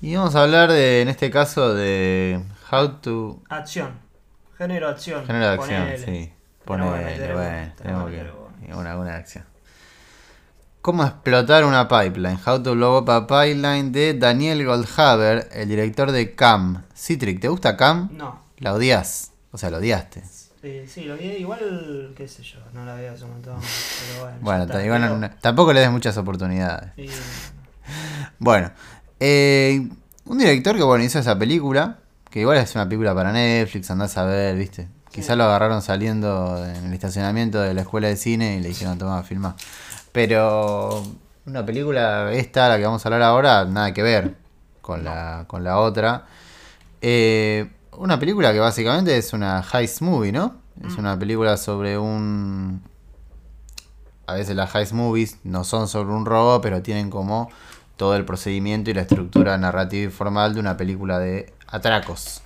Y 0.00 0.14
vamos 0.14 0.34
a 0.36 0.42
hablar 0.44 0.70
de, 0.70 1.02
en 1.02 1.08
este 1.08 1.30
caso, 1.30 1.74
de 1.74 2.40
How 2.70 2.88
to... 3.00 3.42
Acción. 3.48 3.98
Género 4.56 4.88
acción. 4.88 5.26
Género 5.26 5.46
de 5.46 5.52
acción, 5.54 5.82
Ponele. 5.84 6.04
sí. 6.04 6.32
Ponele, 6.64 7.32
bueno, 7.34 7.72
tenemos 7.76 8.10
que-. 8.10 8.72
Una, 8.74 8.96
una 8.98 9.14
acción. 9.16 9.44
¿Cómo 10.82 11.04
explotar 11.04 11.64
una 11.64 11.88
pipeline? 11.88 12.38
How 12.46 12.62
to 12.62 12.72
blow 12.74 12.98
up 12.98 13.10
a 13.10 13.26
pipeline 13.26 13.90
de 13.92 14.14
Daniel 14.14 14.64
Goldhaber, 14.64 15.48
el 15.52 15.68
director 15.68 16.12
de 16.12 16.34
Cam. 16.34 16.84
Citric, 16.94 17.40
¿te 17.40 17.48
gusta 17.48 17.76
Cam? 17.76 18.10
No. 18.12 18.40
La 18.58 18.74
odias. 18.74 19.32
O 19.50 19.58
sea, 19.58 19.70
lo 19.70 19.78
odiaste. 19.78 20.22
Eh, 20.62 20.86
sí, 20.88 21.04
lo 21.04 21.16
vi 21.16 21.24
igual, 21.26 22.12
qué 22.16 22.26
sé 22.28 22.42
yo, 22.42 22.58
no 22.72 22.84
la 22.84 22.94
veo 22.94 23.12
hace 23.12 23.24
un 23.24 23.30
montón. 23.30 23.58
Pero 23.60 24.24
bueno. 24.24 24.38
Bueno, 24.40 24.80
igual 24.84 25.20
no- 25.20 25.30
tampoco 25.40 25.72
le 25.72 25.80
des 25.80 25.90
muchas 25.90 26.16
oportunidades. 26.16 26.90
y- 26.96 27.08
Bueno, 28.38 28.70
eh, 29.20 29.88
un 30.24 30.38
director 30.38 30.76
que 30.76 30.82
bueno 30.82 31.04
hizo 31.04 31.18
esa 31.18 31.38
película, 31.38 31.98
que 32.30 32.40
igual 32.40 32.58
es 32.58 32.74
una 32.74 32.84
película 32.84 33.14
para 33.14 33.32
Netflix, 33.32 33.90
andás 33.90 34.16
a 34.18 34.24
ver, 34.24 34.56
¿viste? 34.56 34.88
Quizá 35.10 35.36
lo 35.36 35.44
agarraron 35.44 35.82
saliendo 35.82 36.64
en 36.64 36.86
el 36.86 36.92
estacionamiento 36.92 37.60
de 37.60 37.74
la 37.74 37.80
escuela 37.80 38.08
de 38.08 38.16
cine 38.16 38.56
y 38.56 38.60
le 38.60 38.68
dijeron, 38.68 38.98
toma, 38.98 39.22
filma. 39.22 39.56
Pero 40.12 41.02
una 41.46 41.64
película, 41.64 42.32
esta, 42.32 42.68
la 42.68 42.76
que 42.76 42.84
vamos 42.84 43.04
a 43.04 43.08
hablar 43.08 43.22
ahora, 43.22 43.64
nada 43.64 43.92
que 43.94 44.02
ver 44.02 44.36
con 44.80 45.02
la, 45.04 45.44
con 45.46 45.64
la 45.64 45.78
otra. 45.78 46.26
Eh, 47.00 47.70
una 47.96 48.18
película 48.18 48.52
que 48.52 48.60
básicamente 48.60 49.16
es 49.16 49.32
una 49.32 49.64
heist 49.72 50.02
movie, 50.02 50.32
¿no? 50.32 50.56
Es 50.86 50.96
una 50.96 51.18
película 51.18 51.56
sobre 51.56 51.98
un... 51.98 52.82
A 54.26 54.34
veces 54.34 54.54
las 54.54 54.74
heist 54.74 54.92
movies 54.92 55.38
no 55.42 55.64
son 55.64 55.88
sobre 55.88 56.12
un 56.12 56.26
robo, 56.26 56.60
pero 56.60 56.82
tienen 56.82 57.10
como 57.10 57.50
todo 57.98 58.16
el 58.16 58.24
procedimiento 58.24 58.90
y 58.90 58.94
la 58.94 59.02
estructura 59.02 59.58
narrativa 59.58 60.08
y 60.08 60.10
formal 60.10 60.54
de 60.54 60.60
una 60.60 60.78
película 60.78 61.18
de 61.18 61.52
atracos. 61.66 62.40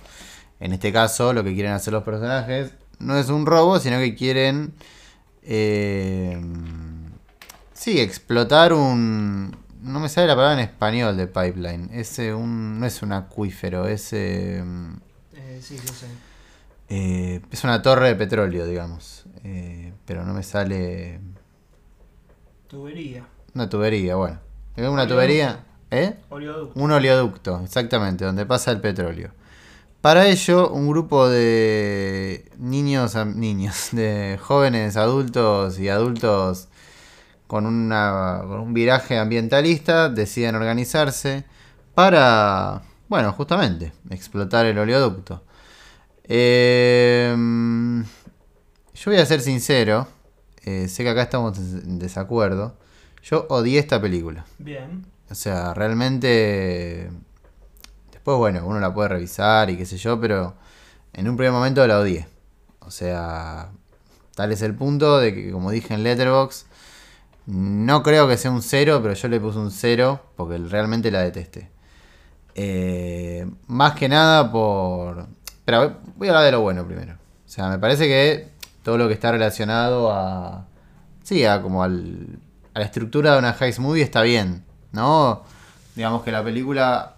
En 0.59 0.73
este 0.73 0.91
caso, 0.91 1.31
lo 1.31 1.43
que 1.45 1.53
quieren 1.53 1.71
hacer 1.71 1.93
los 1.93 2.03
personajes 2.03 2.73
no 2.99 3.17
es 3.17 3.29
un 3.29 3.45
robo, 3.45 3.79
sino 3.79 3.99
que 3.99 4.15
quieren... 4.15 4.73
eh, 5.43 6.41
sí, 7.73 7.99
explotar 7.99 8.73
un... 8.73 9.55
No 9.81 9.99
me 9.99 10.09
sale 10.09 10.27
la 10.27 10.35
palabra 10.35 10.61
en 10.61 10.67
español 10.67 11.17
de 11.17 11.27
pipeline. 11.27 11.89
Es 11.93 12.17
un, 12.19 12.79
no 12.79 12.85
es 12.85 13.01
un 13.01 13.13
acuífero, 13.13 13.87
es... 13.87 14.11
eh, 14.13 14.63
eh, 15.35 15.59
sí, 15.61 15.77
sí, 15.77 15.87
sí. 15.87 16.05
eh, 16.89 17.41
es 17.51 17.63
una 17.63 17.81
torre 17.81 18.07
de 18.07 18.15
petróleo, 18.15 18.65
digamos. 18.65 19.25
Eh, 19.43 19.93
pero 20.05 20.25
no 20.25 20.33
me 20.33 20.43
sale... 20.43 21.19
Tubería. 22.67 23.25
Una 23.53 23.69
tubería, 23.69 24.15
bueno. 24.15 24.39
¿Es 24.75 24.79
una 24.81 25.03
Oleoducto. 25.03 25.13
tubería? 25.13 25.63
¿Eh? 25.91 26.15
Oleoducto. 26.29 26.79
Un 26.79 26.91
oleoducto, 26.91 27.61
exactamente, 27.63 28.25
donde 28.25 28.45
pasa 28.45 28.71
el 28.71 28.81
petróleo. 28.81 29.31
Para 30.01 30.27
ello, 30.27 30.69
un 30.69 30.89
grupo 30.89 31.29
de 31.29 32.51
niños, 32.57 33.15
niños, 33.35 33.89
de 33.91 34.39
jóvenes, 34.41 34.97
adultos 34.97 35.79
y 35.79 35.89
adultos 35.89 36.67
con, 37.47 37.65
una, 37.65 38.41
con 38.47 38.59
un 38.59 38.73
viraje 38.73 39.17
ambientalista 39.19 40.09
deciden 40.09 40.55
organizarse 40.55 41.45
para, 41.93 42.81
bueno, 43.07 43.31
justamente, 43.33 43.93
explotar 44.09 44.65
el 44.65 44.77
oleoducto. 44.79 45.43
Em, 46.23 48.03
yo 48.03 49.11
voy 49.11 49.17
a 49.17 49.25
ser 49.25 49.41
sincero, 49.41 50.07
eh, 50.63 50.87
sé 50.87 51.03
que 51.03 51.09
acá 51.09 51.21
estamos 51.23 51.57
en 51.57 51.99
desacuerdo. 51.99 52.75
Yo 53.23 53.45
odié 53.49 53.79
esta 53.79 54.01
película. 54.01 54.45
Bien. 54.59 55.05
O 55.29 55.35
sea, 55.35 55.73
realmente. 55.73 57.09
Después, 58.11 58.37
bueno, 58.37 58.65
uno 58.65 58.79
la 58.79 58.93
puede 58.93 59.09
revisar 59.09 59.69
y 59.69 59.77
qué 59.77 59.85
sé 59.85 59.97
yo, 59.97 60.19
pero 60.19 60.55
en 61.13 61.29
un 61.29 61.37
primer 61.37 61.53
momento 61.53 61.85
la 61.87 61.99
odié. 61.99 62.27
O 62.81 62.91
sea, 62.91 63.71
tal 64.35 64.51
es 64.51 64.61
el 64.61 64.75
punto 64.75 65.19
de 65.19 65.33
que, 65.33 65.51
como 65.51 65.71
dije 65.71 65.93
en 65.93 66.03
Letterboxd, 66.03 66.67
no 67.45 68.03
creo 68.03 68.27
que 68.27 68.37
sea 68.37 68.51
un 68.51 68.61
cero, 68.61 68.99
pero 69.01 69.13
yo 69.13 69.27
le 69.27 69.39
puse 69.39 69.57
un 69.57 69.71
cero 69.71 70.21
porque 70.35 70.57
realmente 70.57 71.09
la 71.09 71.21
detesté. 71.21 71.69
Eh, 72.55 73.49
más 73.67 73.93
que 73.95 74.09
nada 74.09 74.51
por. 74.51 75.27
Pero 75.65 75.97
voy 76.17 76.27
a 76.27 76.31
hablar 76.31 76.45
de 76.45 76.51
lo 76.51 76.61
bueno 76.61 76.85
primero. 76.85 77.13
O 77.13 77.49
sea, 77.49 77.69
me 77.69 77.79
parece 77.79 78.07
que 78.07 78.49
todo 78.83 78.97
lo 78.97 79.07
que 79.07 79.13
está 79.13 79.31
relacionado 79.31 80.11
a. 80.11 80.67
Sí, 81.23 81.45
a 81.45 81.61
como 81.61 81.83
al, 81.83 82.39
a 82.73 82.79
la 82.79 82.85
estructura 82.85 83.33
de 83.33 83.39
una 83.39 83.55
heist 83.59 83.79
movie 83.79 84.03
está 84.03 84.21
bien, 84.21 84.63
¿no? 84.91 85.43
Digamos 85.95 86.23
que 86.23 86.31
la 86.31 86.43
película 86.43 87.15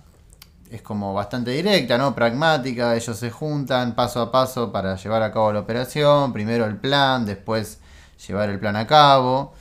es 0.70 0.82
como 0.82 1.14
bastante 1.14 1.52
directa, 1.52 1.98
¿no? 1.98 2.14
Pragmática, 2.16 2.96
ellos 2.96 3.18
se 3.18 3.32
juntan 3.32 3.96
paso 3.96 4.22
a 4.22 4.32
paso 4.32 4.72
para 4.72 4.96
llevar 4.96 5.22
a 5.24 5.32
cabo 5.32 5.54
la 5.54 5.60
operación, 5.62 6.34
primero 6.34 6.66
el 6.66 6.76
plan, 6.76 7.26
después 7.26 7.80
llevar 8.28 8.50
el 8.50 8.60
plan 8.60 8.76
a 8.76 8.86
cabo. 8.88 9.54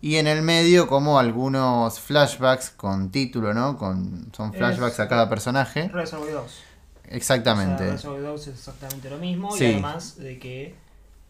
Y 0.00 0.16
en 0.16 0.26
el 0.28 0.42
medio 0.42 0.86
como 0.86 1.18
algunos 1.18 1.98
flashbacks 1.98 2.70
con 2.70 3.10
título, 3.10 3.52
¿no? 3.54 3.76
Con, 3.76 4.30
son 4.36 4.52
flashbacks 4.52 4.94
Es- 4.94 5.00
a 5.00 5.08
cada 5.08 5.28
personaje. 5.28 5.88
Reservoir 5.88 6.32
2. 6.34 6.62
Exactamente. 7.10 7.82
O 7.84 7.86
sea, 7.86 7.92
Reservoir 7.92 8.22
Dogs 8.22 8.42
es 8.42 8.54
exactamente 8.58 9.08
lo 9.10 9.16
mismo. 9.18 9.50
Sí. 9.52 9.64
Y 9.64 9.72
además 9.72 10.16
de 10.18 10.38
que 10.38 10.74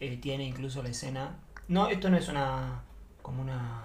eh, 0.01 0.17
tiene 0.21 0.43
incluso 0.45 0.83
la 0.83 0.89
escena. 0.89 1.35
No, 1.67 1.87
esto 1.87 2.09
no 2.09 2.17
es 2.17 2.27
una. 2.27 2.81
como 3.21 3.41
una. 3.41 3.83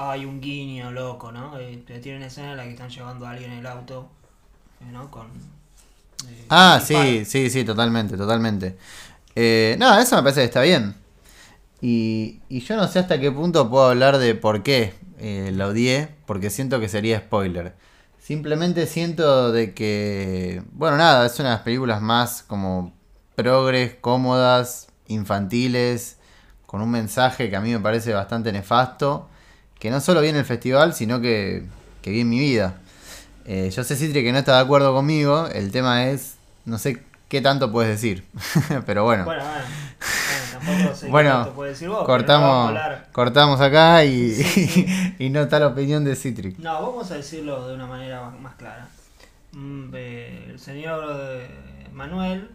Hay 0.00 0.24
un 0.24 0.40
guiño 0.40 0.90
loco, 0.92 1.32
¿no? 1.32 1.58
Eh, 1.58 1.82
pero 1.86 2.00
tiene 2.00 2.18
una 2.18 2.26
escena 2.28 2.52
en 2.52 2.56
la 2.58 2.64
que 2.64 2.70
están 2.70 2.90
llevando 2.90 3.26
a 3.26 3.30
alguien 3.30 3.52
en 3.52 3.58
el 3.58 3.66
auto. 3.66 4.08
eh, 4.80 4.90
¿No? 4.92 5.10
Con. 5.10 5.26
eh, 6.28 6.46
Ah, 6.48 6.80
sí, 6.84 7.24
sí, 7.24 7.48
sí, 7.50 7.64
totalmente, 7.64 8.16
totalmente. 8.16 8.76
Eh, 9.36 9.76
no, 9.78 9.98
eso 9.98 10.16
me 10.16 10.22
parece 10.22 10.40
que 10.42 10.46
está 10.46 10.62
bien. 10.62 10.96
Y, 11.80 12.40
y 12.48 12.60
yo 12.60 12.76
no 12.76 12.88
sé 12.88 12.98
hasta 13.00 13.20
qué 13.20 13.32
punto 13.32 13.70
puedo 13.70 13.86
hablar 13.88 14.18
de 14.18 14.34
por 14.34 14.62
qué 14.62 14.94
eh, 15.18 15.52
la 15.54 15.68
odié, 15.68 16.08
porque 16.26 16.50
siento 16.50 16.80
que 16.80 16.88
sería 16.88 17.20
spoiler. 17.20 17.74
Simplemente 18.20 18.86
siento 18.86 19.52
de 19.52 19.74
que, 19.74 20.62
bueno, 20.72 20.96
nada, 20.98 21.26
es 21.26 21.38
una 21.40 21.50
de 21.50 21.54
las 21.56 21.64
películas 21.64 22.02
más 22.02 22.42
como 22.42 22.92
progres, 23.34 23.96
cómodas, 24.00 24.88
infantiles, 25.08 26.18
con 26.66 26.82
un 26.82 26.90
mensaje 26.90 27.50
que 27.50 27.56
a 27.56 27.60
mí 27.60 27.72
me 27.72 27.80
parece 27.80 28.12
bastante 28.14 28.52
nefasto, 28.52 29.28
que 29.80 29.90
no 29.90 30.00
solo 30.00 30.20
vi 30.20 30.28
en 30.28 30.36
el 30.36 30.44
festival, 30.44 30.94
sino 30.94 31.20
que, 31.20 31.64
que 32.02 32.10
vi 32.10 32.20
en 32.20 32.28
mi 32.30 32.38
vida. 32.38 32.74
Eh, 33.46 33.70
yo 33.74 33.82
sé, 33.82 33.96
Citri, 33.96 34.22
que 34.22 34.30
no 34.32 34.38
está 34.38 34.54
de 34.56 34.60
acuerdo 34.62 34.94
conmigo. 34.94 35.48
El 35.48 35.72
tema 35.72 36.06
es, 36.08 36.36
no 36.66 36.78
sé 36.78 37.02
qué 37.28 37.40
tanto 37.40 37.72
puedes 37.72 37.90
decir. 37.90 38.24
pero 38.86 39.02
bueno, 39.04 39.24
Bueno, 39.24 39.42
bueno. 39.42 40.92
bueno, 41.10 41.30
qué 41.30 41.44
tanto 41.46 41.62
decir 41.62 41.88
vos, 41.88 42.00
no 42.00 42.06
cortamos, 42.06 42.78
cortamos 43.12 43.60
acá 43.60 44.04
y, 44.04 44.30
Sí, 44.34 44.66
sí. 44.68 45.14
y 45.18 45.30
no 45.30 45.40
está 45.40 45.58
la 45.58 45.68
opinión 45.68 46.04
de 46.04 46.14
Citric. 46.16 46.58
No, 46.58 46.74
vamos 46.82 47.10
a 47.10 47.14
decirlo 47.16 47.66
de 47.68 47.74
una 47.74 47.86
manera 47.86 48.22
más- 48.22 48.40
más 48.40 48.54
clara. 48.56 48.88
Mm, 49.52 49.90
eh, 49.94 50.46
El 50.50 50.58
señor 50.60 51.04
eh, 51.10 51.48
Manuel, 51.92 52.50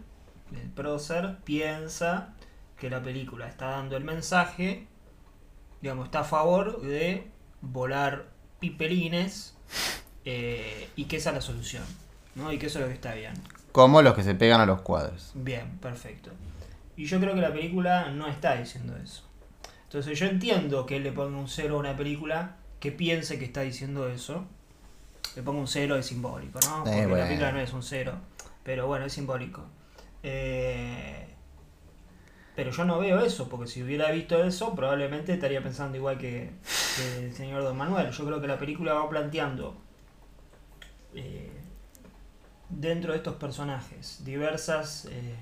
el 0.54 0.70
prócer, 0.70 1.38
piensa 1.44 2.30
que 2.80 2.90
la 2.90 3.02
película 3.02 3.48
está 3.48 3.68
dando 3.72 3.98
el 3.98 4.04
mensaje, 4.04 4.88
digamos, 5.86 6.06
está 6.06 6.22
a 6.22 6.24
favor 6.24 6.82
de 6.82 7.28
volar 7.62 8.26
pipelines 8.60 9.56
eh, 10.26 10.90
y 10.96 11.04
que 11.04 11.18
esa 11.18 11.30
es 11.30 11.36
la 11.36 11.42
solución, 11.42 11.84
¿no? 12.34 12.52
Y 12.52 12.58
que 12.58 12.66
eso 12.66 12.80
es 12.80 12.86
lo 12.86 12.88
que 12.88 12.96
está 12.96 13.14
bien. 13.14 13.34
Como 13.72 14.02
los 14.02 14.16
que 14.16 14.24
se 14.24 14.34
pegan 14.34 14.60
a 14.62 14.66
los 14.66 14.82
cuadros. 14.82 15.34
Bien, 15.36 15.78
perfecto. 15.78 16.32
Y 16.98 17.06
yo 17.06 17.20
creo 17.20 17.36
que 17.36 17.42
la 17.42 17.54
película 17.54 18.10
no 18.10 18.26
está 18.26 18.56
diciendo 18.56 18.98
eso. 18.98 19.30
Entonces 19.84 20.18
yo 20.18 20.26
entiendo 20.26 20.88
que 20.88 20.96
él 20.96 21.04
le 21.04 21.12
ponga 21.12 21.38
un 21.38 21.48
cero 21.48 21.76
a 21.76 21.80
una 21.82 21.96
película 21.96 22.56
que 22.80 22.92
piense 22.92 23.38
que 23.38 23.46
está 23.46 23.62
diciendo 23.62 24.10
eso. 24.10 24.44
Le 25.36 25.44
pongo 25.44 25.60
un 25.60 25.68
cero 25.68 25.98
es 25.98 26.08
simbólico, 26.08 26.58
¿no? 26.68 26.84
Porque 26.84 27.06
bueno. 27.06 27.18
la 27.18 27.26
película 27.26 27.52
no 27.52 27.60
es 27.60 27.72
un 27.74 27.84
cero. 27.84 28.14
Pero 28.64 28.88
bueno, 28.88 29.06
es 29.06 29.14
simbólico. 29.14 29.62
Eh, 30.24 31.35
pero 32.56 32.72
yo 32.72 32.86
no 32.86 33.00
veo 33.00 33.20
eso, 33.20 33.50
porque 33.50 33.68
si 33.68 33.84
hubiera 33.84 34.10
visto 34.12 34.42
eso, 34.44 34.74
probablemente 34.76 35.34
estaría 35.34 35.62
pensando 35.62 35.98
igual 35.98 36.18
que, 36.18 36.52
el 37.20 37.34
señor 37.34 37.64
Don 37.64 37.76
Manuel. 37.76 38.12
Yo 38.12 38.26
creo 38.26 38.40
que 38.40 38.48
la 38.48 38.58
película 38.58 38.94
va 38.94 39.10
planteando 39.10 39.76
eh, 41.14 41.52
dentro 42.70 43.12
de 43.12 43.18
estos 43.18 43.36
personajes 43.36 44.24
diversas 44.24 45.06
eh, 45.12 45.36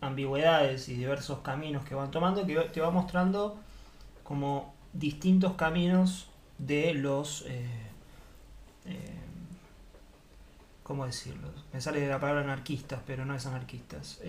ambigüedades 0.00 0.88
y 0.88 0.94
diversos 0.94 1.40
caminos 1.40 1.84
que 1.84 1.96
van 1.96 2.12
tomando, 2.12 2.46
que 2.46 2.54
te 2.54 2.80
va 2.80 2.90
mostrando 2.90 3.58
como 4.22 4.74
distintos 4.92 5.54
caminos 5.54 6.28
de 6.58 6.94
los... 6.94 7.44
eh, 7.48 7.66
¿Cómo 10.84 11.06
decirlo? 11.06 11.48
Me 11.72 11.80
sale 11.80 12.06
la 12.06 12.20
palabra 12.20 12.42
anarquistas, 12.42 13.00
pero 13.06 13.24
no 13.24 13.34
es 13.34 13.46
anarquistas. 13.46 14.20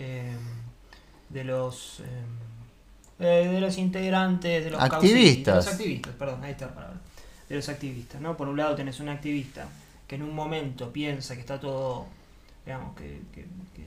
De 1.33 1.43
los... 1.43 1.99
eh, 2.01 2.03
eh, 3.19 3.47
de 3.51 3.61
los 3.61 3.77
integrantes, 3.77 4.63
de 4.65 4.71
los 4.71 4.81
Activistas. 4.81 5.65
de 5.65 5.71
los 5.71 5.79
activistas, 5.79 6.13
perdón, 6.15 6.43
ahí 6.43 6.51
está 6.51 6.65
la 6.67 6.75
palabra. 6.75 6.97
De 7.49 7.55
los 7.55 7.69
activistas, 7.69 8.21
¿no? 8.21 8.35
Por 8.37 8.47
un 8.47 8.57
lado 8.57 8.75
tenés 8.75 8.99
un 8.99 9.09
activista 9.09 9.67
que 10.07 10.15
en 10.15 10.23
un 10.23 10.33
momento 10.33 10.91
piensa 10.91 11.35
que 11.35 11.41
está 11.41 11.59
todo, 11.59 12.07
digamos, 12.65 12.95
que, 12.95 13.21
que- 13.33 13.45
que 13.75 13.83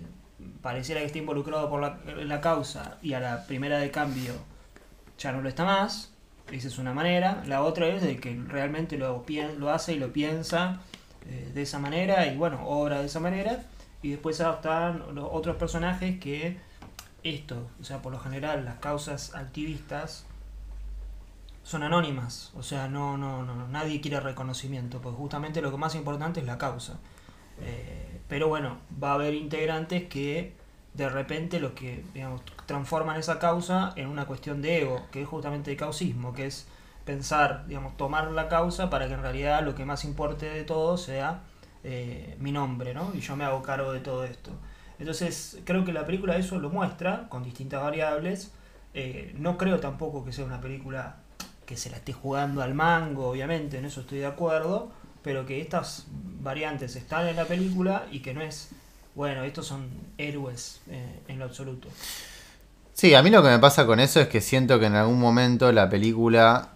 pareciera 0.63 1.01
que 1.01 1.07
está 1.07 1.19
involucrado 1.19 1.69
por 1.69 1.81
la, 1.81 1.99
la 2.25 2.41
causa 2.41 2.99
y 3.03 3.13
a 3.15 3.21
la 3.21 3.47
primera 3.47 3.79
de 3.79 3.91
cambio 3.91 4.35
ya 5.19 5.33
no 5.33 5.41
lo 5.41 5.49
está 5.49 5.65
más, 5.65 6.13
esa 6.53 6.69
es 6.69 6.79
una 6.79 6.93
manera. 6.93 7.43
La 7.47 7.63
otra 7.63 7.89
es 7.89 8.03
de 8.03 8.19
que 8.19 8.41
realmente 8.47 8.97
lo, 8.97 9.25
lo 9.59 9.71
hace 9.71 9.95
y 9.95 9.99
lo 9.99 10.13
piensa 10.13 10.81
eh, 11.29 11.51
de 11.55 11.63
esa 11.63 11.79
manera 11.79 12.27
y 12.27 12.37
bueno, 12.37 12.67
obra 12.69 13.01
de 13.01 13.07
esa 13.07 13.21
manera. 13.21 13.63
Y 14.03 14.11
después 14.11 14.39
están 14.39 15.03
los 15.15 15.29
otros 15.33 15.57
personajes 15.57 16.21
que 16.21 16.59
esto, 17.29 17.69
o 17.81 17.85
sea, 17.85 18.03
por 18.03 18.13
lo 18.13 18.19
general 18.19 18.65
las 18.65 18.79
causas 18.79 19.35
activistas 19.35 20.27
son 21.63 21.83
anónimas, 21.83 22.53
o 22.57 22.63
sea, 22.63 22.89
no, 22.89 23.17
no, 23.17 23.45
no, 23.45 23.69
nadie 23.69 24.01
quiere 24.01 24.21
reconocimiento, 24.21 25.01
porque 25.01 25.19
justamente 25.19 25.61
lo 25.61 25.71
que 25.71 25.77
más 25.77 25.95
importante 25.95 26.41
es 26.41 26.47
la 26.47 26.59
causa. 26.59 26.99
Eh, 27.61 28.21
pero 28.29 28.49
bueno, 28.49 28.79
va 29.03 29.13
a 29.13 29.15
haber 29.15 29.35
integrantes 29.35 30.05
que 30.05 30.55
de 30.95 31.09
repente 31.09 31.61
lo 31.61 31.75
que 31.75 32.05
digamos, 32.15 32.43
transforman 32.67 33.19
esa 33.19 33.39
causa 33.39 33.93
en 33.97 34.09
una 34.09 34.27
cuestión 34.27 34.63
de 34.63 34.83
ego, 34.83 35.07
que 35.11 35.23
es 35.23 35.29
justamente 35.29 35.73
el 35.73 35.77
causismo, 35.77 36.33
que 36.33 36.47
es 36.47 36.67
pensar, 37.05 37.67
digamos, 37.67 37.97
tomar 37.97 38.31
la 38.33 38.49
causa 38.49 38.91
para 38.91 39.07
que 39.07 39.15
en 39.15 39.23
realidad 39.23 39.63
lo 39.65 39.75
que 39.75 39.85
más 39.85 40.05
importe 40.05 40.49
de 40.49 40.65
todo 40.65 40.97
sea 40.97 41.43
eh, 41.85 42.37
mi 42.41 42.53
nombre, 42.53 42.95
¿no? 42.95 43.13
Y 43.15 43.21
yo 43.21 43.37
me 43.37 43.45
hago 43.45 43.63
cargo 43.63 43.93
de 43.93 44.01
todo 44.01 44.25
esto. 44.25 44.51
Entonces, 44.99 45.59
creo 45.65 45.85
que 45.85 45.93
la 45.93 46.07
película 46.07 46.37
eso 46.37 46.59
lo 46.59 46.71
muestra 46.71 47.29
con 47.29 47.43
distintas 47.43 47.83
variables. 47.83 48.51
Eh, 48.95 49.35
no 49.39 49.59
creo 49.59 49.79
tampoco 49.79 50.25
que 50.25 50.33
sea 50.33 50.45
una 50.45 50.61
película 50.61 51.17
que 51.67 51.77
se 51.77 51.91
la 51.91 51.97
esté 51.97 52.13
jugando 52.13 52.63
al 52.63 52.75
mango, 52.75 53.29
obviamente, 53.29 53.79
en 53.79 53.85
eso 53.85 54.01
estoy 54.01 54.19
de 54.19 54.27
acuerdo, 54.27 54.91
pero 55.23 55.45
que 55.45 55.61
estas 55.61 56.07
variantes 56.41 56.97
están 56.97 57.27
en 57.27 57.37
la 57.37 57.45
película 57.45 58.07
y 58.11 58.21
que 58.21 58.33
no 58.33 58.41
es, 58.41 58.71
bueno, 59.15 59.43
estos 59.43 59.67
son 59.67 59.89
héroes 60.17 60.81
eh, 60.89 61.21
en 61.29 61.39
lo 61.41 61.45
absoluto. 61.45 61.89
Sí, 62.95 63.15
a 63.15 63.23
mí 63.23 63.29
lo 63.31 63.43
que 63.43 63.49
me 63.51 63.59
pasa 63.59 63.85
con 63.85 64.01
eso 64.01 64.21
es 64.21 64.29
que 64.29 64.41
siento 64.41 64.79
que 64.79 64.87
en 64.87 64.95
algún 64.95 65.19
momento 65.19 65.71
la 65.73 65.91
película, 65.91 66.71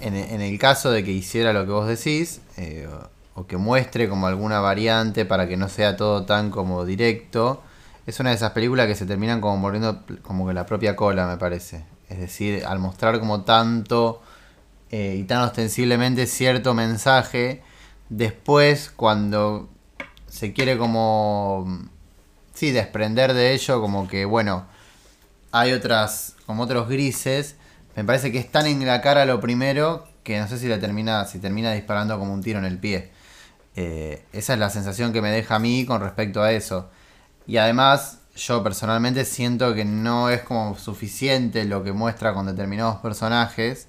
en, 0.00 0.14
en 0.14 0.40
el 0.40 0.58
caso 0.58 0.90
de 0.90 1.04
que 1.04 1.10
hiciera 1.10 1.52
lo 1.52 1.66
que 1.66 1.72
vos 1.72 1.88
decís, 1.88 2.40
eh, 2.56 2.88
o, 3.34 3.46
que 3.46 3.56
muestre 3.56 4.08
como 4.08 4.26
alguna 4.26 4.60
variante 4.60 5.24
para 5.24 5.48
que 5.48 5.56
no 5.56 5.68
sea 5.68 5.96
todo 5.96 6.24
tan 6.24 6.50
como 6.50 6.84
directo, 6.84 7.62
es 8.06 8.20
una 8.20 8.30
de 8.30 8.36
esas 8.36 8.52
películas 8.52 8.86
que 8.86 8.94
se 8.94 9.06
terminan 9.06 9.40
como 9.40 9.56
mordiendo 9.56 10.04
como 10.22 10.46
que 10.46 10.54
la 10.54 10.66
propia 10.66 10.94
cola, 10.96 11.26
me 11.26 11.36
parece. 11.36 11.84
Es 12.08 12.18
decir, 12.18 12.64
al 12.66 12.78
mostrar 12.78 13.18
como 13.18 13.42
tanto 13.42 14.22
eh, 14.90 15.16
y 15.18 15.24
tan 15.24 15.42
ostensiblemente 15.42 16.26
cierto 16.26 16.74
mensaje, 16.74 17.62
después 18.08 18.90
cuando 18.94 19.68
se 20.28 20.52
quiere 20.52 20.76
como, 20.76 21.88
sí, 22.52 22.72
desprender 22.72 23.34
de 23.34 23.54
ello, 23.54 23.80
como 23.80 24.08
que, 24.08 24.24
bueno, 24.24 24.66
hay 25.52 25.72
otras, 25.72 26.34
como 26.46 26.64
otros 26.64 26.88
grises. 26.88 27.56
Me 27.94 28.04
parece 28.04 28.32
que 28.32 28.38
es 28.38 28.50
tan 28.50 28.66
en 28.66 28.84
la 28.84 29.00
cara 29.00 29.24
lo 29.24 29.40
primero 29.40 30.06
que 30.24 30.40
no 30.40 30.48
sé 30.48 30.58
si 30.58 30.66
le 30.66 30.78
termina, 30.78 31.24
si 31.26 31.38
termina 31.38 31.72
disparando 31.72 32.18
como 32.18 32.34
un 32.34 32.42
tiro 32.42 32.58
en 32.58 32.64
el 32.64 32.78
pie. 32.78 33.10
Eh, 33.76 34.24
esa 34.32 34.54
es 34.54 34.58
la 34.58 34.70
sensación 34.70 35.12
que 35.12 35.22
me 35.22 35.30
deja 35.30 35.56
a 35.56 35.58
mí 35.58 35.84
con 35.86 36.00
respecto 36.00 36.42
a 36.42 36.52
eso. 36.52 36.88
Y 37.46 37.56
además, 37.56 38.18
yo 38.36 38.62
personalmente 38.62 39.24
siento 39.24 39.74
que 39.74 39.84
no 39.84 40.30
es 40.30 40.42
como 40.42 40.76
suficiente 40.78 41.64
lo 41.64 41.82
que 41.84 41.92
muestra 41.92 42.34
con 42.34 42.46
determinados 42.46 42.96
personajes 42.96 43.88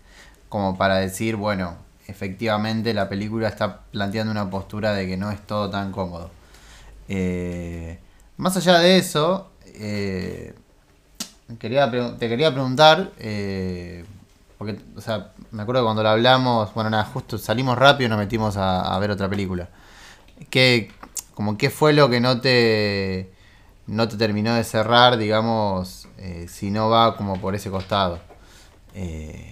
como 0.50 0.78
para 0.78 0.98
decir, 0.98 1.36
bueno, 1.36 1.76
efectivamente 2.08 2.94
la 2.94 3.10
película 3.10 3.48
está 3.48 3.82
planteando 3.92 4.32
una 4.32 4.50
postura 4.50 4.94
de 4.94 5.08
que 5.08 5.18
no 5.18 5.32
es 5.32 5.42
todo 5.46 5.70
tan 5.70 5.92
cómodo. 5.92 6.30
Eh, 7.10 8.00
más 8.38 8.56
allá 8.58 8.80
de 8.80 8.98
eso, 8.98 9.52
eh, 9.66 10.54
quería 11.60 11.90
te 12.18 12.30
quería 12.30 12.52
preguntar, 12.52 13.12
porque, 14.58 14.80
o 14.96 15.02
sea, 15.02 15.34
me 15.52 15.64
acuerdo 15.64 15.82
que 15.82 15.86
cuando 15.86 16.04
lo 16.04 16.10
hablamos, 16.10 16.74
bueno, 16.74 16.90
nada, 16.90 17.04
justo 17.06 17.38
salimos 17.38 17.78
rápido 17.78 18.08
y 18.08 18.10
nos 18.10 18.20
metimos 18.20 18.58
a, 18.58 18.96
a 18.96 19.00
ver 19.00 19.12
otra 19.12 19.30
película. 19.30 19.70
¿Qué, 20.50 20.92
como, 21.34 21.58
¿Qué 21.58 21.70
fue 21.70 21.94
lo 21.94 22.10
que 22.10 22.20
no 22.22 22.40
te, 22.42 23.32
no 23.88 24.08
te 24.08 24.18
terminó 24.18 24.54
de 24.56 24.64
cerrar, 24.64 25.18
digamos, 25.18 26.08
eh, 26.18 26.48
si 26.50 26.72
no 26.72 26.90
va 26.90 27.16
como 27.18 27.40
por 27.42 27.56
ese 27.56 27.70
costado? 27.70 28.20
Eh, 28.94 29.52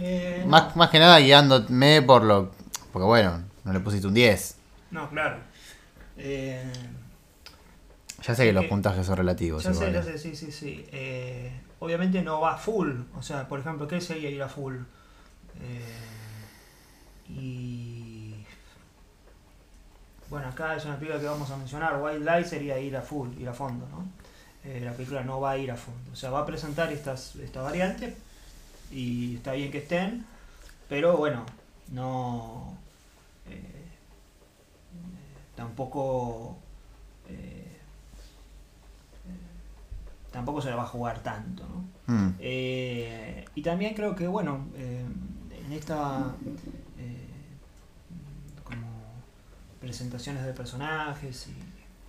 Eh, 0.00 0.44
más, 0.46 0.74
más 0.76 0.90
que 0.90 0.98
nada 0.98 1.18
guiándome 1.20 2.02
por 2.02 2.24
lo... 2.24 2.50
Porque 2.92 3.06
bueno, 3.06 3.42
no 3.64 3.72
le 3.72 3.80
pusiste 3.80 4.06
un 4.06 4.14
10. 4.14 4.56
no, 4.90 5.08
claro. 5.10 5.38
Eh, 6.18 6.62
Ya 8.26 8.34
sé 8.34 8.44
que 8.44 8.52
los 8.52 8.66
puntajes 8.66 9.06
son 9.06 9.16
relativos. 9.16 9.64
ya 9.64 9.72
sé, 9.74 9.92
ya 9.92 10.02
sé, 10.02 10.18
sí, 10.18 10.36
sí, 10.36 10.52
sí. 10.52 10.86
Eh, 10.92 11.52
obviamente 11.82 12.22
no 12.22 12.40
va 12.40 12.56
full. 12.56 12.92
O 13.16 13.22
sea, 13.22 13.48
por 13.48 13.58
ejemplo, 13.58 13.88
¿qué 13.88 14.00
sería 14.00 14.30
ir 14.30 14.40
a 14.42 14.48
full? 14.48 14.76
Eh, 15.60 15.98
y. 17.28 18.46
Bueno, 20.30 20.48
acá 20.48 20.76
es 20.76 20.84
una 20.84 20.96
película 20.96 21.20
que 21.20 21.26
vamos 21.26 21.50
a 21.50 21.56
mencionar. 21.56 22.00
Wild 22.00 22.24
Light 22.24 22.46
sería 22.46 22.78
ir 22.78 22.96
a 22.96 23.02
full, 23.02 23.28
ir 23.38 23.48
a 23.48 23.52
fondo, 23.52 23.86
¿no? 23.88 24.06
Eh, 24.64 24.80
la 24.84 24.92
película 24.92 25.24
no 25.24 25.40
va 25.40 25.52
a 25.52 25.58
ir 25.58 25.72
a 25.72 25.76
fondo. 25.76 26.12
O 26.12 26.16
sea, 26.16 26.30
va 26.30 26.40
a 26.40 26.46
presentar 26.46 26.92
estas, 26.92 27.34
esta 27.36 27.62
variante 27.62 28.16
y 28.92 29.36
está 29.36 29.52
bien 29.52 29.72
que 29.72 29.78
estén, 29.78 30.24
pero 30.88 31.16
bueno, 31.16 31.44
no. 31.90 32.78
eh, 33.48 33.88
tampoco. 35.56 36.58
Tampoco 40.32 40.60
se 40.60 40.70
la 40.70 40.76
va 40.76 40.82
a 40.84 40.86
jugar 40.86 41.22
tanto, 41.22 41.64
¿no? 41.68 42.12
Mm. 42.12 42.34
Eh, 42.40 43.44
y 43.54 43.62
también 43.62 43.94
creo 43.94 44.16
que, 44.16 44.26
bueno, 44.26 44.66
eh, 44.74 45.04
en 45.64 45.72
esta 45.72 46.34
eh, 46.98 47.28
como 48.64 48.86
presentaciones 49.80 50.44
de 50.44 50.52
personajes 50.52 51.48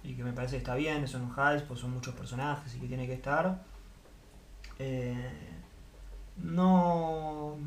y, 0.03 0.09
y 0.09 0.13
que 0.15 0.23
me 0.23 0.31
parece 0.33 0.53
que 0.53 0.59
está 0.59 0.75
bien, 0.75 1.07
son 1.07 1.23
un 1.23 1.31
hype, 1.31 1.61
pues 1.67 1.79
son 1.79 1.91
muchos 1.91 2.15
personajes 2.15 2.73
y 2.75 2.79
que 2.79 2.87
tiene 2.87 3.05
que 3.05 3.13
estar. 3.13 3.61
no 6.37 7.57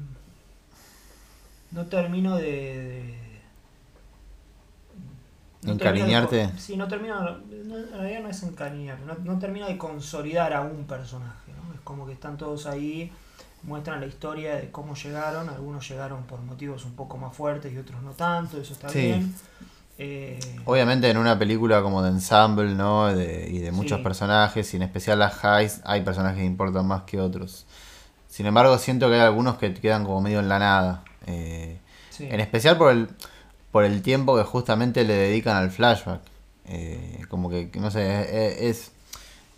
no 1.72 1.86
termino 1.86 2.36
de, 2.36 2.42
de- 2.44 3.25
no 5.66 5.72
¿Encariñarte? 5.72 6.50
sí, 6.58 6.76
no 6.76 6.88
termino, 6.88 7.20
no, 7.20 7.38
en 7.78 7.90
realidad 7.92 8.20
no 8.22 8.28
es 8.28 8.42
encariñar, 8.42 9.00
no, 9.00 9.14
no 9.24 9.38
termino 9.38 9.66
de 9.66 9.76
consolidar 9.78 10.52
a 10.52 10.60
un 10.62 10.84
personaje, 10.86 11.52
¿no? 11.52 11.74
Es 11.74 11.80
como 11.80 12.06
que 12.06 12.12
están 12.12 12.36
todos 12.36 12.66
ahí, 12.66 13.12
muestran 13.62 14.00
la 14.00 14.06
historia 14.06 14.56
de 14.56 14.70
cómo 14.70 14.94
llegaron, 14.94 15.48
algunos 15.48 15.88
llegaron 15.88 16.22
por 16.24 16.40
motivos 16.40 16.84
un 16.84 16.92
poco 16.94 17.16
más 17.18 17.34
fuertes 17.36 17.72
y 17.72 17.78
otros 17.78 18.02
no 18.02 18.12
tanto, 18.12 18.60
eso 18.60 18.72
está 18.72 18.88
Sí. 18.88 18.98
bien. 19.02 19.34
Eh, 19.98 20.38
Obviamente 20.66 21.08
en 21.08 21.16
una 21.16 21.38
película 21.38 21.80
como 21.82 22.02
de 22.02 22.10
ensemble, 22.10 22.74
¿no? 22.74 23.06
De- 23.14 23.48
y 23.50 23.58
de 23.60 23.72
muchos 23.72 23.98
Sí. 23.98 24.04
personajes, 24.04 24.72
y 24.74 24.76
en 24.76 24.82
especial 24.82 25.18
las 25.18 25.38
highs, 25.42 25.80
hay 25.84 26.02
personajes 26.02 26.38
que 26.40 26.44
importan 26.44 26.86
más 26.86 27.02
que 27.02 27.18
otros. 27.20 27.66
Sin 28.28 28.44
embargo, 28.44 28.76
siento 28.78 29.08
que 29.08 29.14
hay 29.14 29.20
algunos 29.22 29.56
que 29.56 29.72
quedan 29.72 30.04
como 30.04 30.20
medio 30.20 30.40
en 30.40 30.48
la 30.48 30.58
nada. 30.58 31.02
Eh. 31.26 31.78
En 32.18 32.40
especial 32.40 32.76
por 32.78 32.92
el, 32.92 33.08
por 33.76 33.84
el 33.84 34.00
tiempo 34.00 34.34
que 34.38 34.42
justamente 34.42 35.04
le 35.04 35.12
dedican 35.12 35.54
al 35.58 35.70
flashback. 35.70 36.22
Eh, 36.64 37.20
como 37.28 37.50
que, 37.50 37.70
no 37.78 37.90
sé, 37.90 38.00
es, 38.70 38.90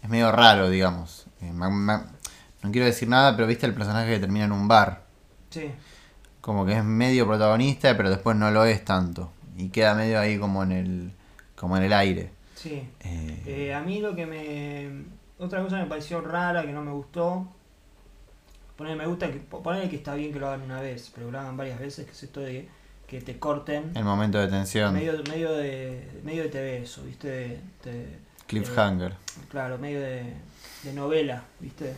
es, 0.03 0.09
medio 0.09 0.33
raro, 0.33 0.69
digamos. 0.69 1.27
Eh, 1.41 1.53
ma- 1.53 1.71
ma- 1.71 2.07
no 2.65 2.73
quiero 2.73 2.85
decir 2.87 3.09
nada, 3.09 3.37
pero 3.37 3.47
viste 3.47 3.65
el 3.67 3.75
personaje 3.75 4.11
que 4.15 4.19
termina 4.19 4.47
en 4.47 4.51
un 4.51 4.67
bar. 4.67 5.05
Sí. 5.51 5.71
Como 6.41 6.67
que 6.67 6.73
es 6.73 6.83
medio 6.83 7.29
protagonista, 7.29 7.97
pero 7.97 8.11
después 8.11 8.37
no 8.37 8.51
lo 8.51 8.65
es 8.65 8.85
tanto. 8.85 9.31
Y 9.57 9.69
queda 9.69 9.95
medio 9.95 10.19
ahí 10.19 10.37
como 10.37 10.65
en 10.65 10.73
el, 10.73 11.13
como 11.55 11.77
en 11.77 11.85
el 11.85 11.93
aire. 11.93 12.33
Sí. 12.57 12.83
Eh, 12.99 13.43
Eh, 13.47 13.73
a 13.73 13.81
mí 13.83 14.01
lo 14.01 14.17
que 14.17 14.27
me. 14.27 15.05
Otra 15.39 15.63
cosa 15.63 15.77
me 15.77 15.87
pareció 15.87 16.21
rara, 16.23 16.63
que 16.63 16.73
no 16.73 16.83
me 16.83 16.91
gustó. 16.91 17.47
Poner, 18.77 18.97
me 18.97 19.07
gusta 19.07 19.31
que. 19.31 19.39
Poner 19.39 19.89
que 19.89 19.95
está 19.95 20.17
bien 20.17 20.33
que 20.33 20.41
lo 20.41 20.49
hagan 20.49 20.63
una 20.63 20.81
vez, 20.81 21.13
pero 21.15 21.27
que 21.27 21.33
lo 21.33 21.39
hagan 21.39 21.57
varias 21.57 21.79
veces, 21.79 22.05
que 22.05 22.11
es 22.11 22.23
esto 22.25 22.41
de 22.41 22.69
que 23.09 23.21
te 23.23 23.39
corten. 23.39 23.91
el 23.97 24.05
momento 24.05 24.39
de 24.39 24.47
tensión. 24.49 24.95
Medio, 24.95 25.15
medio 25.29 25.53
de. 25.53 26.09
medio 26.23 26.43
de 26.45 26.49
TV 26.51 26.83
eso, 26.83 27.03
viste. 27.03 27.29
De- 27.29 27.61
de- 27.85 28.29
Cliffhanger. 28.47 29.15
claro, 29.51 29.77
medio 29.79 30.01
de, 30.01 30.33
de 30.85 30.93
novela, 30.93 31.43
viste. 31.61 31.87
Eh, 31.91 31.95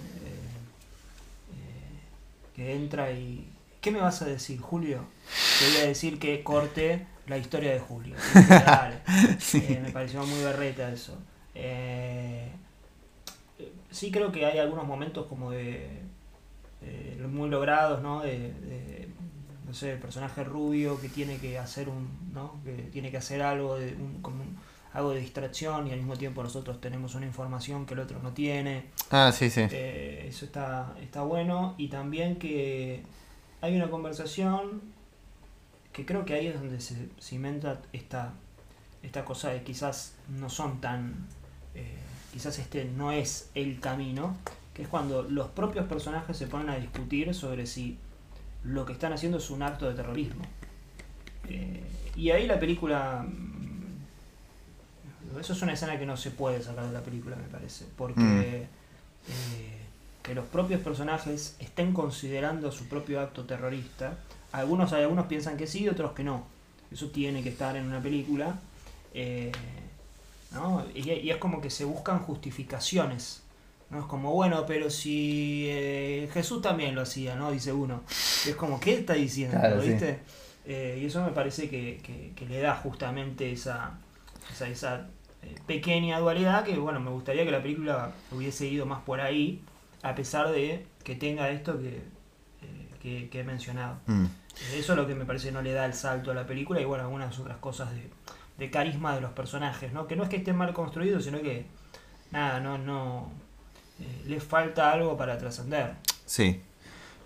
eh, 1.52 2.54
que 2.56 2.74
entra 2.74 3.10
y. 3.12 3.46
¿Qué 3.80 3.90
me 3.90 4.00
vas 4.00 4.22
a 4.22 4.26
decir, 4.26 4.60
Julio? 4.60 5.04
Te 5.58 5.66
voy 5.68 5.76
a 5.82 5.86
decir 5.86 6.18
que 6.18 6.42
corte 6.42 7.06
la 7.26 7.38
historia 7.38 7.72
de 7.72 7.80
Julio. 7.80 8.14
Eh, 9.54 9.80
me 9.82 9.90
pareció 9.90 10.24
muy 10.24 10.42
berreta 10.44 10.90
eso. 10.92 11.16
Sí 13.90 14.10
creo 14.12 14.30
que 14.30 14.46
hay 14.46 14.58
algunos 14.58 14.86
momentos 14.86 15.26
como 15.26 15.50
de, 15.50 15.88
muy 17.28 17.48
logrados, 17.50 18.02
¿no? 18.02 18.20
De- 18.22 18.99
no 19.70 19.74
sé, 19.74 19.92
el 19.92 19.98
personaje 20.00 20.42
rubio 20.42 21.00
que 21.00 21.08
tiene 21.08 21.38
que 21.38 21.56
hacer 21.58 21.88
un, 21.88 22.08
¿no? 22.34 22.60
Que 22.64 22.72
tiene 22.92 23.12
que 23.12 23.18
hacer 23.18 23.40
algo 23.40 23.76
de 23.76 23.94
un, 23.94 24.20
como 24.20 24.42
un- 24.42 24.56
algo 24.92 25.10
de 25.12 25.20
distracción 25.20 25.86
y 25.86 25.92
al 25.92 25.98
mismo 25.98 26.16
tiempo 26.16 26.42
nosotros 26.42 26.80
tenemos 26.80 27.14
una 27.14 27.24
información 27.24 27.86
que 27.86 27.94
el 27.94 28.00
otro 28.00 28.18
no 28.20 28.32
tiene. 28.32 28.86
Ah, 29.12 29.30
sí, 29.32 29.48
sí. 29.48 29.60
Eh, 29.70 30.26
eso 30.28 30.44
está, 30.44 30.94
está 31.00 31.22
bueno. 31.22 31.76
Y 31.78 31.86
también 31.86 32.36
que 32.36 33.02
hay 33.60 33.76
una 33.76 33.88
conversación 33.88 34.82
que 35.92 36.04
creo 36.04 36.24
que 36.24 36.34
ahí 36.34 36.48
es 36.48 36.54
donde 36.54 36.80
se 36.80 37.08
cimenta 37.20 37.80
esta, 37.92 38.32
esta 39.04 39.24
cosa 39.24 39.50
de 39.50 39.62
quizás 39.62 40.14
no 40.28 40.50
son 40.50 40.80
tan... 40.80 41.26
eh, 41.76 41.94
quizás 42.32 42.58
este 42.58 42.84
no 42.84 43.12
es 43.12 43.50
el 43.54 43.78
camino, 43.78 44.36
que 44.74 44.82
es 44.82 44.88
cuando 44.88 45.22
los 45.22 45.48
propios 45.50 45.86
personajes 45.86 46.36
se 46.36 46.48
ponen 46.48 46.68
a 46.70 46.76
discutir 46.76 47.32
sobre 47.34 47.66
si 47.66 47.96
lo 48.64 48.84
que 48.86 48.92
están 48.92 49.12
haciendo 49.12 49.38
es 49.38 49.50
un 49.50 49.62
acto 49.62 49.88
de 49.88 49.94
terrorismo. 49.94 50.42
Eh, 51.48 51.82
y 52.16 52.30
ahí 52.30 52.46
la 52.46 52.58
película... 52.60 53.24
mm, 53.26 55.38
Eso 55.40 55.52
es 55.52 55.62
una 55.62 55.72
escena 55.74 55.98
que 55.98 56.06
no 56.06 56.16
se 56.16 56.30
puede 56.32 56.60
sacar 56.62 56.86
de 56.86 56.92
la 56.92 57.00
película, 57.02 57.36
me 57.36 57.48
parece. 57.48 57.86
Porque 57.96 58.20
Mm. 58.20 58.40
eh, 58.40 58.66
que 60.22 60.34
los 60.34 60.44
propios 60.46 60.80
personajes 60.82 61.56
estén 61.60 61.92
considerando 61.92 62.70
su 62.72 62.88
propio 62.88 63.20
acto 63.20 63.44
terrorista. 63.44 64.18
Algunos, 64.52 64.92
algunos 64.92 65.26
piensan 65.26 65.56
que 65.56 65.66
sí, 65.66 65.88
otros 65.88 66.12
que 66.12 66.24
no. 66.24 66.46
Eso 66.90 67.08
tiene 67.10 67.42
que 67.42 67.50
estar 67.50 67.76
en 67.76 67.86
una 67.86 68.00
película. 68.02 68.58
eh, 69.14 69.52
¿no? 70.52 70.84
y, 70.94 71.08
y 71.10 71.30
es 71.30 71.36
como 71.36 71.60
que 71.60 71.70
se 71.70 71.84
buscan 71.84 72.20
justificaciones. 72.20 73.42
¿No? 73.90 73.98
Es 74.00 74.04
como, 74.06 74.32
bueno, 74.32 74.64
pero 74.66 74.88
si 74.90 75.66
eh, 75.68 76.28
Jesús 76.32 76.62
también 76.62 76.94
lo 76.94 77.02
hacía, 77.02 77.34
¿no? 77.36 77.50
Dice 77.50 77.72
uno. 77.72 78.02
Es 78.08 78.54
como, 78.56 78.78
¿qué 78.80 78.94
está 78.94 79.14
diciendo? 79.14 79.58
Claro, 79.58 79.82
sí. 79.82 79.90
¿Viste? 79.90 80.20
Eh, 80.66 80.98
y 81.02 81.06
eso 81.06 81.24
me 81.24 81.30
parece 81.32 81.68
que, 81.68 82.00
que- 82.02 82.32
que 82.36 82.46
le 82.46 82.60
da 82.60 82.74
justamente 82.76 83.50
esa, 83.50 83.98
esa, 84.52 84.68
esa 84.68 85.06
eh, 85.42 85.54
pequeña 85.66 86.18
dualidad 86.20 86.64
que, 86.64 86.76
bueno, 86.78 87.00
me 87.00 87.10
gustaría 87.10 87.44
que 87.44 87.50
la 87.50 87.62
película 87.62 88.12
hubiese 88.30 88.66
ido 88.66 88.86
más 88.86 89.00
por 89.02 89.20
ahí, 89.20 89.62
a 90.02 90.14
pesar 90.14 90.50
de 90.52 90.86
que 91.02 91.16
tenga 91.16 91.50
esto 91.50 91.78
que, 91.80 92.02
que, 93.02 93.28
que 93.30 93.40
he 93.40 93.44
mencionado. 93.44 93.96
Mm. 94.06 94.26
Eso 94.74 94.92
es 94.92 94.98
lo 94.98 95.06
que 95.06 95.14
me 95.14 95.24
parece 95.24 95.50
no 95.52 95.62
le 95.62 95.72
da 95.72 95.86
el 95.86 95.94
salto 95.94 96.30
a 96.30 96.34
la 96.34 96.46
película 96.46 96.80
y, 96.80 96.84
bueno, 96.84 97.04
algunas 97.04 97.38
otras 97.38 97.56
cosas 97.58 97.90
de, 97.94 98.10
de 98.58 98.70
carisma 98.70 99.14
de 99.14 99.22
los 99.22 99.32
personajes, 99.32 99.92
¿no? 99.92 100.06
Que 100.06 100.16
no 100.16 100.22
es 100.24 100.28
que 100.28 100.36
estén 100.36 100.56
mal 100.56 100.72
construidos, 100.74 101.24
sino 101.24 101.40
que, 101.40 101.64
nada, 102.30 102.60
no, 102.60 102.76
no, 102.76 103.32
eh, 104.00 104.22
les 104.26 104.42
falta 104.42 104.90
algo 104.92 105.16
para 105.16 105.36
trascender. 105.38 105.94
Sí. 106.26 106.60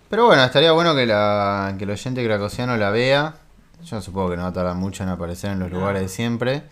Pero 0.09 0.25
bueno, 0.27 0.43
estaría 0.43 0.71
bueno 0.71 0.95
que, 0.95 1.05
la, 1.05 1.73
que 1.77 1.83
el 1.83 1.89
oyente 1.89 2.23
cracosiano 2.23 2.77
la 2.77 2.89
vea. 2.91 3.35
Yo 3.83 4.01
supongo 4.01 4.31
que 4.31 4.37
no 4.37 4.43
va 4.43 4.49
a 4.49 4.53
tardar 4.53 4.75
mucho 4.75 5.03
en 5.03 5.09
aparecer 5.09 5.51
en 5.51 5.59
los 5.59 5.71
No. 5.71 5.79
lugares 5.79 6.01
de 6.03 6.09
siempre. 6.09 6.63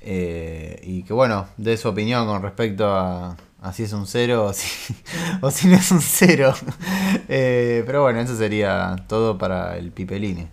Eh, 0.00 0.80
y 0.84 1.02
que 1.02 1.12
bueno, 1.12 1.48
dé 1.56 1.76
su 1.76 1.88
opinión 1.88 2.26
con 2.26 2.40
respecto 2.42 2.86
a, 2.94 3.36
a 3.60 3.72
si 3.72 3.82
es 3.82 3.92
un 3.92 4.06
cero 4.06 4.44
o 4.46 4.52
si, 4.52 4.94
o 5.40 5.50
si 5.50 5.66
no 5.68 5.76
es 5.76 5.90
un 5.90 6.00
cero. 6.00 6.54
Eh, 7.30 7.82
pero 7.84 8.02
bueno, 8.02 8.20
eso 8.20 8.36
sería 8.36 8.96
todo 9.06 9.36
para 9.36 9.76
el 9.76 9.90
Pipeline. 9.92 10.48